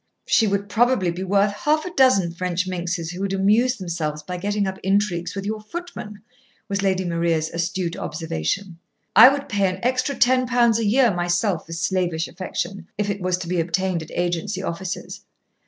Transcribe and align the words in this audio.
"She 0.25 0.47
would 0.47 0.67
probably 0.67 1.11
be 1.11 1.23
worth 1.23 1.51
half 1.53 1.85
a 1.85 1.93
dozen 1.93 2.31
French 2.33 2.65
minxes 2.67 3.11
who 3.11 3.21
would 3.21 3.33
amuse 3.33 3.77
themselves 3.77 4.23
by 4.23 4.37
getting 4.37 4.65
up 4.65 4.79
intrigues 4.81 5.35
with 5.35 5.45
your 5.45 5.61
footmen," 5.61 6.23
was 6.67 6.81
Lady 6.81 7.05
Maria's 7.05 7.51
astute 7.51 7.95
observation. 7.95 8.79
"I 9.15 9.29
would 9.29 9.47
pay 9.47 9.69
an 9.69 9.77
extra 9.83 10.15
ten 10.15 10.47
pounds 10.47 10.79
a 10.79 10.85
year 10.85 11.13
myself 11.13 11.67
for 11.67 11.73
slavish 11.73 12.27
affection, 12.27 12.87
if 12.97 13.11
it 13.11 13.21
was 13.21 13.37
to 13.37 13.47
be 13.47 13.59
obtained 13.59 14.01
at 14.01 14.09
agency 14.15 14.63
offices. 14.63 15.21